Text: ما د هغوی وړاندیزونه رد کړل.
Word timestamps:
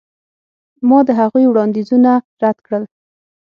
ما 0.87 0.99
د 1.07 1.09
هغوی 1.19 1.45
وړاندیزونه 1.47 2.11
رد 2.41 2.57
کړل. 2.65 2.83